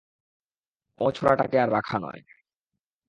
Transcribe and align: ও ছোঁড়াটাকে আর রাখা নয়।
ও 1.01 1.05
ছোঁড়াটাকে 1.11 1.57
আর 1.59 1.69
রাখা 1.71 1.97
নয়। 1.99 2.21